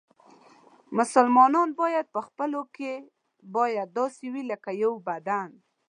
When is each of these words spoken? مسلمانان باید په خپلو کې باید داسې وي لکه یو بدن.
مسلمانان 0.97 1.69
باید 1.81 2.05
په 2.15 2.19
خپلو 2.27 2.61
کې 2.75 2.93
باید 3.55 3.87
داسې 3.99 4.25
وي 4.33 4.43
لکه 4.51 4.71
یو 4.83 4.93
بدن. 5.07 5.49